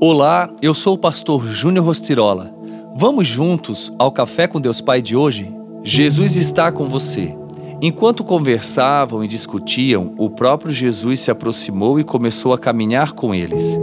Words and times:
Olá, 0.00 0.50
eu 0.60 0.74
sou 0.74 0.94
o 0.94 0.98
pastor 0.98 1.46
Júnior 1.46 1.86
Rostirola. 1.86 2.52
Vamos 2.96 3.28
juntos 3.28 3.94
ao 3.96 4.10
Café 4.10 4.48
com 4.48 4.60
Deus 4.60 4.80
Pai 4.80 5.00
de 5.00 5.16
hoje? 5.16 5.54
Jesus 5.84 6.36
está 6.36 6.72
com 6.72 6.88
você. 6.88 7.34
Enquanto 7.80 8.24
conversavam 8.24 9.22
e 9.22 9.28
discutiam, 9.28 10.12
o 10.18 10.28
próprio 10.28 10.72
Jesus 10.72 11.20
se 11.20 11.30
aproximou 11.30 12.00
e 12.00 12.04
começou 12.04 12.52
a 12.52 12.58
caminhar 12.58 13.12
com 13.12 13.32
eles. 13.32 13.78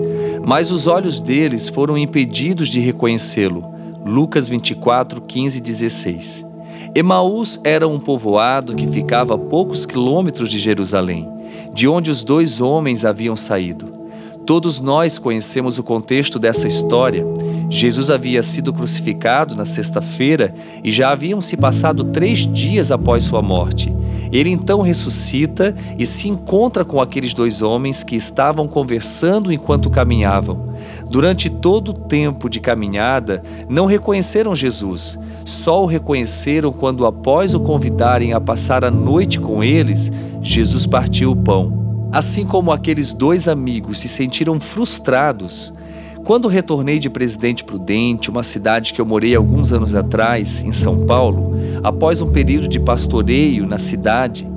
Mas 0.46 0.70
os 0.70 0.86
olhos 0.86 1.22
deles 1.22 1.70
foram 1.70 1.98
impedidos 1.98 2.68
de 2.68 2.80
reconhecê-lo. 2.80 3.64
Lucas 4.06 4.50
24, 4.50 5.22
15 5.22 5.58
e 5.58 5.62
16. 5.62 6.46
Emaús 6.94 7.60
era 7.64 7.88
um 7.88 8.00
povoado 8.00 8.76
que 8.76 8.88
ficava 8.88 9.36
a 9.36 9.38
poucos 9.38 9.86
quilômetros 9.86 10.50
de 10.50 10.60
Jerusalém, 10.60 11.28
de 11.74 11.88
onde 11.88 12.12
os 12.12 12.22
dois 12.22 12.60
homens 12.60 13.06
haviam 13.06 13.36
saído. 13.36 14.01
Todos 14.46 14.80
nós 14.80 15.18
conhecemos 15.18 15.78
o 15.78 15.84
contexto 15.84 16.40
dessa 16.40 16.68
história. 16.68 17.26
Jesus 17.70 18.10
havia 18.10 18.44
sido 18.44 18.74
crucificado 18.74 19.56
na 19.56 19.66
sexta-feira 19.66 20.54
e 20.84 20.92
já 20.92 21.12
haviam 21.12 21.40
se 21.40 21.56
passado 21.56 22.04
três 22.06 22.40
dias 22.40 22.92
após 22.92 23.24
sua 23.24 23.42
morte. 23.42 23.94
Ele 24.32 24.50
então 24.50 24.82
ressuscita 24.82 25.76
e 25.98 26.06
se 26.06 26.30
encontra 26.30 26.86
com 26.86 27.02
aqueles 27.02 27.34
dois 27.34 27.62
homens 27.62 28.04
que 28.04 28.16
estavam 28.16 28.68
conversando 28.68 29.52
enquanto 29.52 29.90
caminhavam. 29.90 30.72
Durante 31.10 31.50
todo 31.50 31.90
o 31.90 31.94
tempo 31.94 32.50
de 32.50 32.60
caminhada, 32.60 33.44
não 33.70 33.86
reconheceram 33.86 34.56
Jesus, 34.56 35.20
só 35.46 35.84
o 35.84 35.86
reconheceram 35.86 36.72
quando, 36.72 37.06
após 37.06 37.54
o 37.54 37.60
convidarem 37.60 38.34
a 38.34 38.40
passar 38.40 38.86
a 38.86 38.92
noite 38.92 39.40
com 39.40 39.64
eles, 39.64 40.12
Jesus 40.42 40.86
partiu 40.86 41.32
o 41.32 41.36
pão. 41.36 41.81
Assim 42.12 42.46
como 42.46 42.72
aqueles 42.72 43.14
dois 43.14 43.48
amigos 43.48 44.00
se 44.00 44.08
sentiram 44.08 44.60
frustrados 44.60 45.74
quando 46.24 46.48
retornei 46.48 47.00
de 47.00 47.10
Presidente 47.10 47.64
Prudente, 47.64 48.30
uma 48.30 48.44
cidade 48.44 48.94
que 48.94 49.02
eu 49.02 49.06
morei 49.06 49.36
alguns 49.36 49.72
anos 49.72 49.96
atrás, 49.96 50.64
em 50.64 50.72
São 50.72 51.06
Paulo, 51.06 51.56
após 51.84 52.22
um 52.22 52.32
período 52.32 52.68
de 52.68 52.80
pastoreio 52.80 53.66
na 53.66 53.80
cidade, 53.80 54.48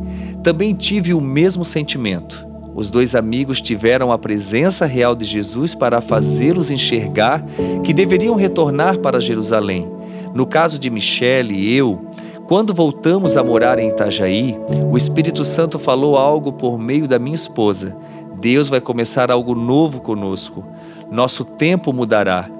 também 0.42 0.74
tive 0.74 1.14
o 1.14 1.22
mesmo 1.22 1.64
sentimento. 1.64 2.46
Os 2.74 2.91
dois 2.91 3.14
amigos 3.14 3.62
tiveram 3.62 4.12
a 4.12 4.18
presença 4.18 4.84
real 4.84 5.16
de 5.16 5.24
Jesus 5.24 5.74
para 5.74 6.02
fazê-los 6.02 6.70
enxergar 6.70 7.42
que 7.83 7.94
deveriam 7.94 8.34
retornar 8.34 8.98
para 8.98 9.20
Jerusalém. 9.20 9.89
No 10.34 10.44
caso 10.44 10.78
de 10.78 10.91
Michele 10.91 11.55
e 11.55 11.74
eu, 11.74 12.11
quando 12.47 12.75
voltamos 12.75 13.39
a 13.39 13.42
morar 13.42 13.78
em 13.78 13.89
Itajaí, 13.89 14.59
o 14.91 14.98
Espírito 14.98 15.42
Santo 15.45 15.78
falou 15.78 16.19
algo 16.19 16.53
por 16.53 16.78
meio 16.78 17.09
da 17.09 17.19
minha 17.19 17.34
esposa. 17.34 17.97
Deus 18.39 18.69
vai 18.69 18.83
começar 18.83 19.31
algo 19.31 19.55
novo 19.55 20.01
conosco. 20.03 20.62
Nosso 21.11 21.42
tempo 21.42 21.91
mudará. 21.91 22.51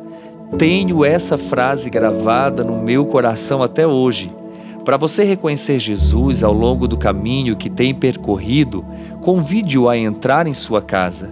Tenho 0.57 1.05
essa 1.05 1.37
frase 1.37 1.91
gravada 1.91 2.65
no 2.65 2.77
meu 2.77 3.05
coração 3.05 3.63
até 3.63 3.87
hoje. 3.87 4.33
Para 4.87 4.97
você 4.97 5.23
reconhecer 5.23 5.79
Jesus 5.79 6.43
ao 6.43 6.53
longo 6.55 6.89
do 6.89 6.97
caminho 6.97 7.55
que 7.55 7.69
tem 7.69 7.93
percorrido, 7.93 8.83
convide-o 9.21 9.87
a 9.87 9.99
entrar 9.99 10.47
em 10.47 10.55
sua 10.55 10.81
casa. 10.81 11.31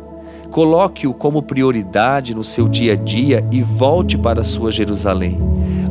Coloque-o 0.51 1.15
como 1.15 1.43
prioridade 1.43 2.35
no 2.35 2.45
seu 2.45 2.69
dia 2.69 2.93
a 2.93 2.97
dia 2.97 3.43
e 3.51 3.63
volte 3.63 4.19
para 4.19 4.45
sua 4.45 4.71
Jerusalém 4.71 5.41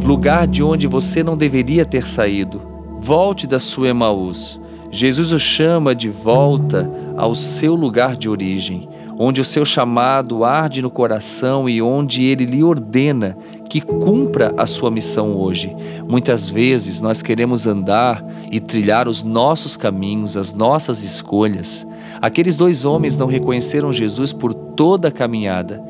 lugar 0.03 0.47
de 0.47 0.63
onde 0.63 0.87
você 0.87 1.23
não 1.23 1.37
deveria 1.37 1.85
ter 1.85 2.07
saído. 2.07 2.61
Volte 2.99 3.47
da 3.47 3.59
sua 3.59 3.89
Emaús. 3.89 4.59
Jesus 4.91 5.31
o 5.31 5.39
chama 5.39 5.95
de 5.95 6.09
volta 6.09 6.91
ao 7.15 7.33
seu 7.33 7.75
lugar 7.75 8.17
de 8.17 8.27
origem, 8.27 8.89
onde 9.17 9.39
o 9.39 9.45
seu 9.45 9.63
chamado 9.63 10.43
arde 10.43 10.81
no 10.81 10.89
coração 10.89 11.69
e 11.69 11.81
onde 11.81 12.23
ele 12.23 12.45
lhe 12.45 12.61
ordena 12.61 13.37
que 13.69 13.79
cumpra 13.79 14.53
a 14.57 14.65
sua 14.65 14.91
missão 14.91 15.37
hoje. 15.37 15.73
Muitas 16.09 16.49
vezes 16.49 16.99
nós 16.99 17.21
queremos 17.21 17.65
andar 17.65 18.21
e 18.51 18.59
trilhar 18.59 19.07
os 19.07 19.23
nossos 19.23 19.77
caminhos, 19.77 20.35
as 20.35 20.53
nossas 20.53 21.01
escolhas. 21.03 21.87
Aqueles 22.21 22.57
dois 22.57 22.83
homens 22.83 23.15
não 23.15 23.27
reconheceram 23.27 23.93
Jesus 23.93 24.33
por 24.33 24.53
toda 24.53 25.07
a 25.07 25.11
caminhada. 25.11 25.81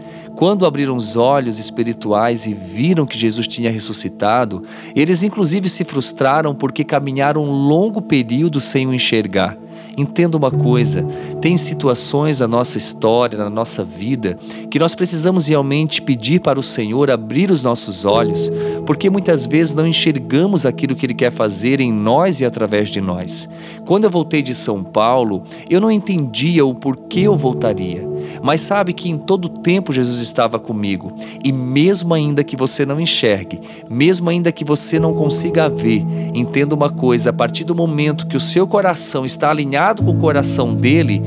Quando 0.41 0.65
abriram 0.65 0.95
os 0.95 1.15
olhos 1.15 1.59
espirituais 1.59 2.47
e 2.47 2.53
viram 2.55 3.05
que 3.05 3.15
Jesus 3.15 3.47
tinha 3.47 3.69
ressuscitado, 3.69 4.63
eles 4.95 5.21
inclusive 5.21 5.69
se 5.69 5.83
frustraram 5.83 6.55
porque 6.55 6.83
caminharam 6.83 7.43
um 7.43 7.51
longo 7.51 8.01
período 8.01 8.59
sem 8.59 8.87
o 8.87 8.93
enxergar. 8.95 9.55
Entenda 9.95 10.35
uma 10.35 10.49
coisa: 10.49 11.05
tem 11.39 11.57
situações 11.57 12.39
na 12.39 12.47
nossa 12.47 12.79
história, 12.79 13.37
na 13.37 13.51
nossa 13.51 13.83
vida, 13.83 14.35
que 14.71 14.79
nós 14.79 14.95
precisamos 14.95 15.45
realmente 15.45 16.01
pedir 16.01 16.39
para 16.39 16.59
o 16.59 16.63
Senhor 16.63 17.11
abrir 17.11 17.51
os 17.51 17.61
nossos 17.61 18.03
olhos, 18.03 18.51
porque 18.83 19.11
muitas 19.11 19.45
vezes 19.45 19.75
não 19.75 19.85
enxergamos 19.85 20.65
aquilo 20.65 20.95
que 20.95 21.05
Ele 21.05 21.13
quer 21.13 21.31
fazer 21.31 21.79
em 21.79 21.93
nós 21.93 22.39
e 22.39 22.45
através 22.45 22.89
de 22.89 22.99
nós. 22.99 23.47
Quando 23.85 24.05
eu 24.05 24.09
voltei 24.09 24.41
de 24.41 24.55
São 24.55 24.83
Paulo, 24.83 25.43
eu 25.69 25.79
não 25.79 25.91
entendia 25.91 26.65
o 26.65 26.73
porquê 26.73 27.19
eu 27.19 27.35
voltaria. 27.35 28.10
Mas 28.41 28.61
sabe 28.61 28.93
que 28.93 29.09
em 29.09 29.17
todo 29.17 29.49
tempo 29.49 29.93
Jesus 29.93 30.19
estava 30.19 30.59
comigo, 30.59 31.13
e 31.43 31.51
mesmo 31.51 32.13
ainda 32.13 32.43
que 32.43 32.55
você 32.55 32.85
não 32.85 32.99
enxergue, 32.99 33.59
mesmo 33.89 34.29
ainda 34.29 34.51
que 34.51 34.63
você 34.63 34.99
não 34.99 35.13
consiga 35.13 35.69
ver, 35.69 36.05
entenda 36.33 36.75
uma 36.75 36.89
coisa: 36.89 37.29
a 37.29 37.33
partir 37.33 37.63
do 37.63 37.75
momento 37.75 38.27
que 38.27 38.37
o 38.37 38.41
seu 38.41 38.67
coração 38.67 39.25
está 39.25 39.49
alinhado 39.49 40.03
com 40.03 40.11
o 40.11 40.17
coração 40.17 40.73
dele, 40.73 41.21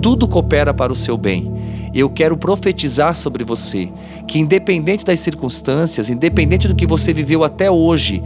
tudo 0.00 0.26
coopera 0.28 0.74
para 0.74 0.92
o 0.92 0.96
seu 0.96 1.16
bem. 1.16 1.52
Eu 1.94 2.08
quero 2.08 2.36
profetizar 2.36 3.14
sobre 3.14 3.44
você 3.44 3.90
que, 4.26 4.38
independente 4.38 5.04
das 5.04 5.20
circunstâncias, 5.20 6.08
independente 6.08 6.66
do 6.66 6.74
que 6.74 6.86
você 6.86 7.12
viveu 7.12 7.44
até 7.44 7.70
hoje, 7.70 8.22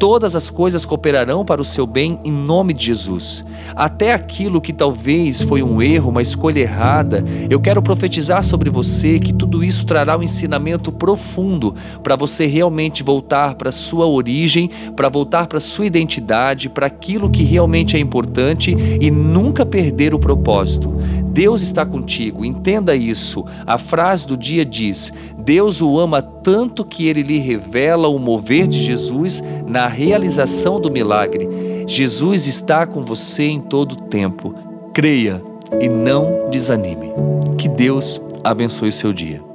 todas 0.00 0.34
as 0.34 0.48
coisas 0.48 0.86
cooperarão 0.86 1.44
para 1.44 1.60
o 1.60 1.64
seu 1.64 1.86
bem 1.86 2.18
em 2.24 2.32
nome 2.32 2.72
de 2.72 2.86
Jesus. 2.86 3.44
Até 3.76 4.14
aquilo 4.14 4.58
que 4.58 4.72
talvez 4.72 5.42
foi 5.42 5.62
um 5.62 5.82
erro, 5.82 6.08
uma 6.08 6.22
escolha 6.22 6.60
errada, 6.60 7.22
eu 7.50 7.60
quero 7.60 7.82
profetizar 7.82 8.42
sobre 8.42 8.70
você 8.70 9.18
que 9.18 9.30
tudo 9.30 9.62
isso 9.62 9.84
trará 9.84 10.16
um 10.16 10.22
ensinamento 10.22 10.90
profundo 10.90 11.74
para 12.02 12.16
você 12.16 12.46
realmente 12.46 13.02
voltar 13.02 13.56
para 13.56 13.70
sua 13.70 14.06
origem, 14.06 14.70
para 14.96 15.10
voltar 15.10 15.46
para 15.46 15.60
sua 15.60 15.84
identidade, 15.84 16.70
para 16.70 16.86
aquilo 16.86 17.28
que 17.28 17.42
realmente 17.42 17.94
é 17.94 18.00
importante 18.00 18.74
e 18.98 19.10
nunca 19.10 19.66
perder 19.66 20.14
o 20.14 20.18
propósito. 20.18 20.94
Deus 21.30 21.62
está 21.62 21.86
contigo, 21.86 22.44
entenda 22.44 22.94
isso. 22.94 23.44
A 23.66 23.78
frase 23.78 24.26
do 24.26 24.36
dia 24.36 24.64
diz: 24.64 25.12
Deus 25.38 25.80
o 25.80 25.98
ama 25.98 26.20
tanto 26.20 26.84
que 26.84 27.06
ele 27.06 27.22
lhe 27.22 27.38
revela 27.38 28.08
o 28.08 28.18
mover 28.18 28.66
de 28.66 28.82
Jesus 28.82 29.42
na 29.66 29.86
realização 29.86 30.80
do 30.80 30.90
milagre. 30.90 31.48
Jesus 31.86 32.46
está 32.46 32.86
com 32.86 33.04
você 33.04 33.44
em 33.44 33.60
todo 33.60 33.92
o 33.92 34.02
tempo. 34.02 34.54
Creia 34.92 35.42
e 35.80 35.88
não 35.88 36.50
desanime. 36.50 37.12
Que 37.56 37.68
Deus 37.68 38.20
abençoe 38.42 38.88
o 38.88 38.92
seu 38.92 39.12
dia. 39.12 39.49